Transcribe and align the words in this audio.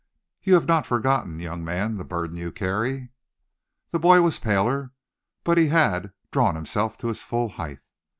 You 0.41 0.55
have 0.55 0.65
not 0.65 0.87
forgotten, 0.87 1.37
young 1.39 1.63
man, 1.63 1.97
the 1.97 2.03
burden 2.03 2.35
you 2.35 2.51
carry?" 2.51 3.09
The 3.91 3.99
boy 3.99 4.21
was 4.23 4.39
paler, 4.39 4.93
but 5.43 5.59
he 5.59 5.67
had 5.67 6.11
drawn 6.31 6.55
himself 6.55 6.97
to 6.97 7.07
his 7.09 7.21
full 7.21 7.49
height. 7.49 7.81